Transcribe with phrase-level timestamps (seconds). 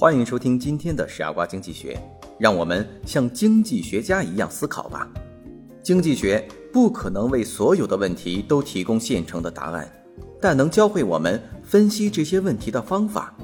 [0.00, 2.02] 欢迎收听今天的傻瓜经济学，
[2.38, 5.06] 让我们像经济学家一样思考吧。
[5.82, 6.42] 经济学
[6.72, 9.86] 不可能为所有的问题都提供现成的答案，
[10.40, 13.36] 但能教会我们分析这些问题的方法。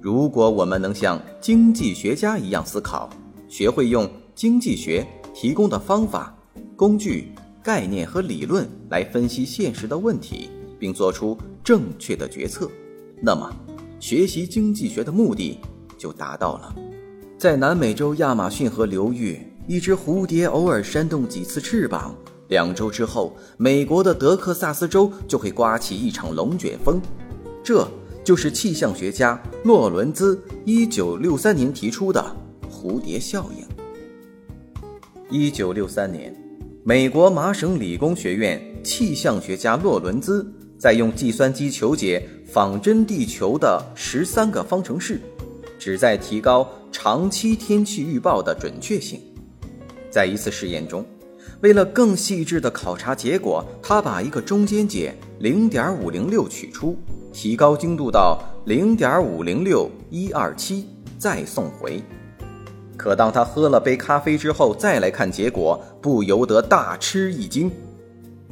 [0.00, 3.08] 如果我们能像经济学家一样思考，
[3.48, 6.36] 学会用经济学提供的方法、
[6.74, 7.30] 工具、
[7.62, 10.50] 概念和理论来分析现实的问题，
[10.80, 12.68] 并做出正确的决策，
[13.22, 13.48] 那么
[14.00, 15.60] 学习经济学的目的。
[16.02, 16.74] 就达到了。
[17.38, 22.12] 在南美洲亚马逊河流域，一只蝴蝶偶尔扇动几次翅膀，
[22.48, 27.00] 两周之后，美国的德克萨斯州就会刮起一场龙卷风。
[27.62, 27.86] 这
[28.24, 32.36] 就是气象学家洛伦兹1963年提出的
[32.68, 33.64] 蝴蝶效应。
[35.30, 36.34] 1963年，
[36.82, 45.20] 美国麻省理工学院气象学家洛伦兹在用计算机求解仿真地球的十三个方程式。
[45.82, 49.20] 旨在提高长期天气预报的准确性。
[50.08, 51.04] 在一次试验中，
[51.60, 56.96] 为了更细致的考察结果，他把一个中间解零点五零六取出，
[57.32, 60.86] 提高精度到零点五零六一二七，
[61.18, 62.00] 再送回。
[62.96, 67.68] 可当他喝了杯咖啡之后，再来看结果，不由得大吃一惊。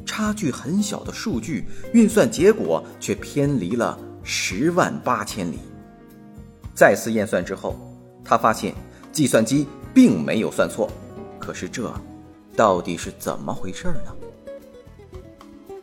[0.05, 5.59] 差距很小的数据运算结果却偏离了十万八千里。
[6.73, 7.75] 再次验算之后，
[8.23, 8.73] 他发现
[9.11, 10.89] 计算机并没有算错。
[11.37, 11.91] 可是这
[12.55, 15.75] 到底是怎么回事呢？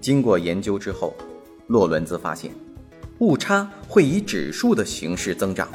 [0.00, 1.14] 经过研究之后，
[1.66, 2.52] 洛伦兹发现，
[3.18, 5.68] 误差会以指数的形式增长，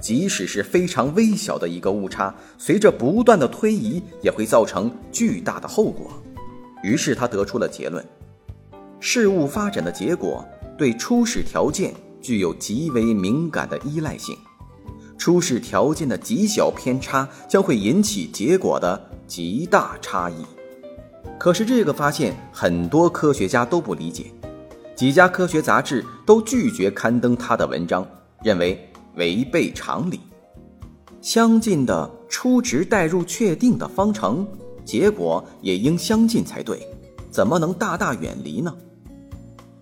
[0.00, 6.10] 即使是非常微小的一个误差，随着不断的推移，也会造成巨大的后果。
[6.82, 8.04] 于是他得出了结论：
[9.00, 10.44] 事物发展的结果
[10.76, 11.94] 对初始条件。
[12.22, 14.38] 具有极为敏感的依赖性，
[15.18, 20.46] 初始条件的极小偏差将会引起结果的极大差异。
[21.38, 24.32] 可是这个发现很多科学家都不理解，
[24.94, 28.06] 几家科学杂志都拒绝刊登他的文章，
[28.44, 30.20] 认为违背常理。
[31.20, 34.46] 相近的初值代入确定的方程，
[34.84, 36.86] 结果也应相近才对，
[37.30, 38.72] 怎么能大大远离呢？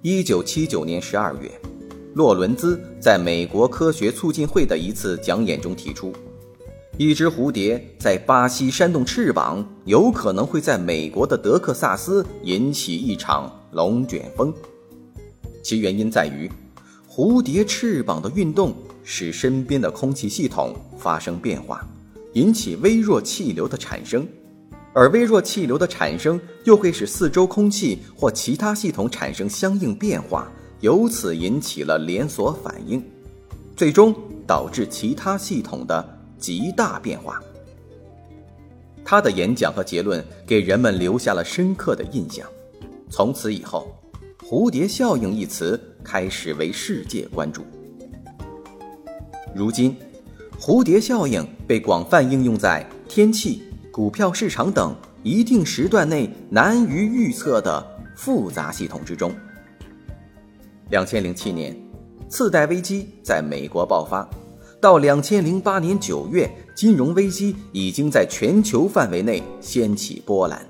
[0.03, 1.51] 一九七九年十二月。
[2.13, 6.13] 洛伦兹在美国科学促进会的一次讲演中提出，
[6.97, 14.53] 一只蝴蝶在巴西扇动翅膀，有可能会在美国的德克萨斯引起一场龙卷风。
[15.63, 16.51] 其原因在于，
[17.09, 21.87] 蝴蝶翅膀的运动使身边的空气系统发生变化，
[22.33, 24.27] 引起微弱气流的产生，
[24.93, 30.51] 而微弱气流的产生又会使四周空气或其他系统产生相应变化。
[30.81, 33.03] 由此引起了连锁反应，
[33.77, 34.15] 最终
[34.47, 37.41] 导致其他系统的极大变化。
[39.05, 42.47] 他的演讲和结论给人们留下了深刻的印象。
[43.11, 43.95] 从此以后
[44.41, 47.65] ，“蝴蝶效应”一词开始为世界关注。
[49.55, 49.97] 如今，
[50.59, 57.85] 蝴蝶效应被广泛应用在天气、股票市场等一定时段内难于预测的
[58.17, 59.33] 复杂系统之中。
[60.91, 61.77] 两千零七年，
[62.29, 64.29] 次贷危机在美国爆发，
[64.81, 70.61] 到两千零八年九月，金融危机已经在全球范围内掀起波澜。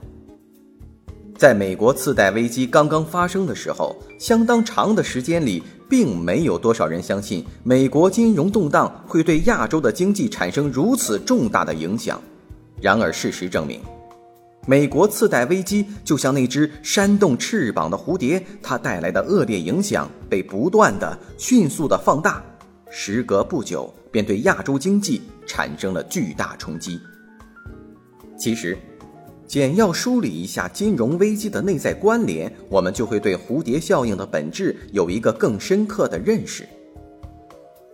[1.39, 12.21] 在美国次贷危机刚刚发生的时候，相当长的时间里，并没有多少人相信美国金融动荡会对亚洲的经济产生如此重大的影响。
[12.79, 13.81] 然而，事实证明。
[14.71, 22.41] 美国次贷危机就像那只扇动翅膀的蝴蝶，它带来的恶劣影响被不断的、迅速的放大，
[22.89, 27.01] 时隔不久便对亚洲经济产生了巨大冲击。
[28.39, 28.79] 其实，
[29.45, 36.65] 简要梳理一下金融危机的内在关联，我们就会对蝴蝶效应的本质有一个更深刻的认识。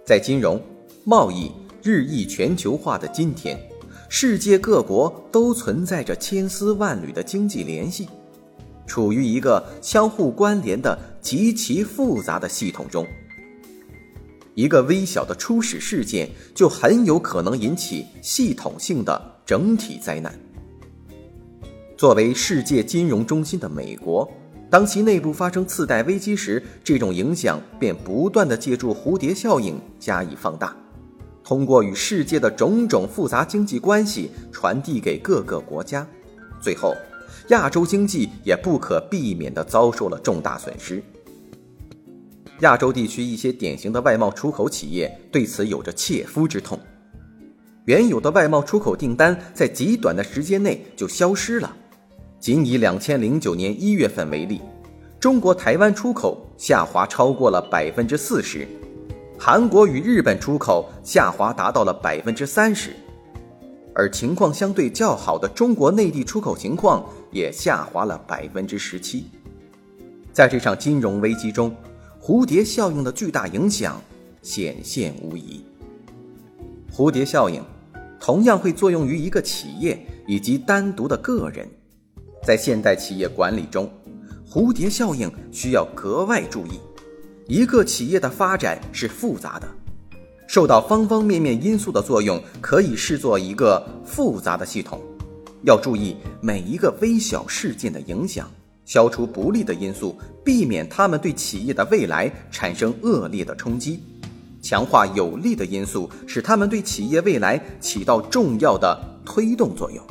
[0.04, 0.60] 在金融、
[1.04, 1.50] 贸易
[1.82, 3.58] 日益全球化的今天。
[4.18, 8.08] 世界各国都存在着千丝万缕的经济联系，
[8.86, 13.06] 处于一个相互关联的极其复杂的系统中。
[14.54, 20.34] 一个微小的初始事件就很有可能引起系统性的整体灾难。
[21.94, 24.26] 作为世界金融中心的美国，
[24.70, 30.74] 当其内部发生次贷危机时，这种影响便不断的借助蝴蝶效应加以放大，
[31.46, 36.04] 通过与世界的种种复杂经济关系传递给各个国家，
[36.60, 36.92] 最后，
[37.50, 41.00] 亚洲经济也不可避免地遭受了重大损失。
[42.62, 46.76] 亚洲地区一些典型的外贸出口企业对此有着切肤之痛，
[47.84, 51.76] 原有的外贸出口订单在极短的时间内就消失了。
[52.40, 54.60] 仅以两千零九年一月份为例，
[55.20, 58.66] 中国台湾出口下滑超过了百分之四十，
[59.38, 62.96] 韩国与日本出口下滑达到了百分之三十，
[63.94, 69.26] 而情况相对较好的中国内地出口情况也下滑了百分之十七。
[70.32, 71.74] 在这场金融危机中，
[72.20, 74.00] 蝴蝶效应的巨大影响
[74.42, 75.64] 显现无疑。
[76.92, 77.62] 蝴蝶效应
[78.18, 81.68] 同样会作用于一个企业以及单独的个人。
[82.42, 83.90] 在现代企业管理中，
[84.48, 86.80] 蝴蝶效应需要格外注意。
[87.48, 89.68] 一个企业的发展是复杂的，
[90.48, 95.00] 受到方方面面因素的作用，可以视作一个复杂的系统。
[95.62, 98.50] 要注意每一个微小事件的影响。
[98.84, 103.98] 消除不利的因素，避免他们对企业的未来产生恶劣的冲击；
[104.62, 110.04] 强化有利的因素，使他们对企业未来起到重要的推动作用。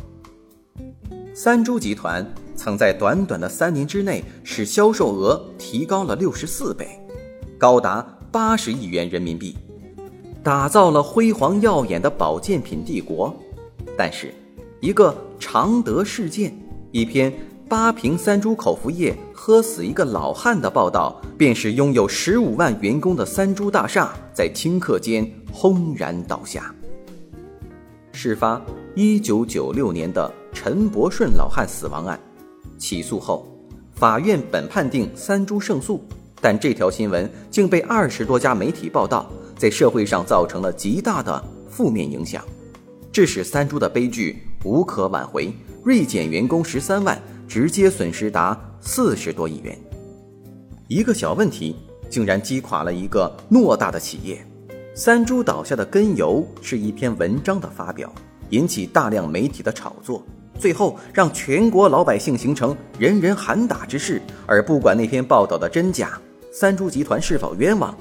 [1.34, 7.00] 三株集团曾在短短的三年之内，使销售额提高了六十四倍，
[7.58, 9.56] 高达八十亿元人民币，
[10.44, 13.36] 打造了辉煌耀眼的保健品帝国。
[13.98, 14.34] 但是，
[14.80, 16.56] 一个常德事件，
[16.92, 17.34] 一篇。
[17.68, 26.72] 八瓶三株口服液喝死一个老汉的报道，便使拥有十五万员工的三株大厦在顷刻间轰然倒下。
[28.12, 28.62] 事发
[28.94, 32.20] 一九九六年的陈伯顺老汉死亡案，
[32.78, 33.48] 起诉后，
[33.96, 36.00] 法院本判定三株胜诉，
[36.42, 42.44] 但这条新闻竟被二十多家媒体报道，在社会上造成了极大的负面影响，
[43.12, 45.54] 致使三株的悲剧无可挽回，
[45.84, 47.22] 锐减员工十三万。
[47.48, 49.78] 直接损失达四十多亿元，
[50.88, 51.76] 一个小问题
[52.10, 54.44] 竟然击垮了一个偌大的企业。
[54.96, 58.12] 三株倒下的根由是一篇文章的发表，
[58.50, 60.26] 引起大量媒体的炒作，
[60.60, 64.22] 最后让全国老百姓形成人人喊打之势。
[64.46, 66.20] 而不管那篇报道的真假，
[66.52, 67.96] 三株集团是否冤枉，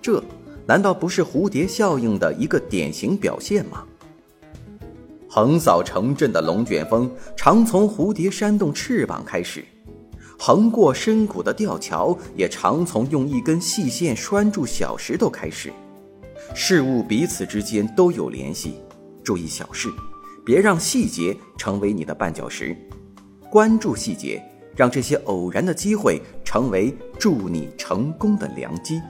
[0.00, 0.22] 这
[0.66, 3.84] 难道不是蝴蝶效应的一个典型表现吗？
[5.28, 9.60] 横扫城镇的龙卷风，常从蝴蝶扇动翅膀开始；
[10.38, 15.70] 横过深谷的吊桥，也常从用一根细线拴住小石头开始。
[16.54, 18.76] 事物彼此之间都有联系，
[19.22, 19.90] 注意小事，
[20.46, 22.72] 别让细节成为你的绊脚石；
[23.50, 24.40] 关注细节，
[24.76, 29.02] 让这些偶然的机会成为助你成功的良机。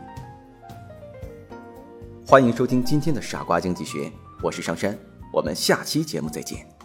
[2.27, 4.05] 欢迎收听今天的《傻瓜经济学》，
[4.43, 4.99] 我是上山。
[5.31, 6.76] 我们下期节目再见。